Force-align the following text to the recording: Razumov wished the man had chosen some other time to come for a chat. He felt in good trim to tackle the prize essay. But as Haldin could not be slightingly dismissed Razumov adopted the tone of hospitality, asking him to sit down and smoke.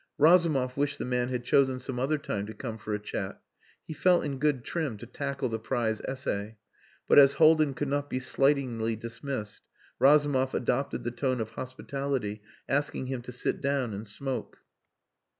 Razumov 0.17 0.75
wished 0.77 0.97
the 0.97 1.05
man 1.05 1.29
had 1.29 1.43
chosen 1.43 1.79
some 1.79 1.99
other 1.99 2.17
time 2.17 2.47
to 2.47 2.55
come 2.55 2.79
for 2.79 2.91
a 2.91 2.97
chat. 2.99 3.39
He 3.85 3.93
felt 3.93 4.23
in 4.25 4.39
good 4.39 4.63
trim 4.65 4.97
to 4.97 5.05
tackle 5.05 5.47
the 5.49 5.59
prize 5.59 6.01
essay. 6.07 6.57
But 7.07 7.19
as 7.19 7.33
Haldin 7.35 7.75
could 7.75 7.87
not 7.87 8.09
be 8.09 8.17
slightingly 8.19 8.95
dismissed 8.95 9.61
Razumov 9.99 10.55
adopted 10.55 11.03
the 11.03 11.11
tone 11.11 11.39
of 11.39 11.51
hospitality, 11.51 12.41
asking 12.67 13.09
him 13.13 13.21
to 13.21 13.31
sit 13.31 13.61
down 13.61 13.93
and 13.93 14.07
smoke. 14.07 14.57